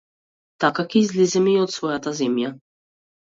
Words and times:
Така 0.63 0.85
ќе 0.93 0.97
излеземе 1.07 1.53
и 1.57 1.61
од 1.65 1.73
својата 1.75 2.15
земја. 2.21 2.53